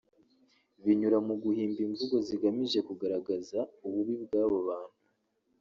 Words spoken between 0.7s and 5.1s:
binyura mu guhimba imvugo zigamije kugaragaza ububi bw’abo bantu